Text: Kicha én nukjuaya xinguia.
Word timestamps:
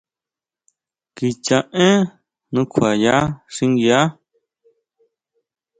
Kicha 1.15 1.57
én 1.85 1.99
nukjuaya 2.53 3.15
xinguia. 3.53 3.99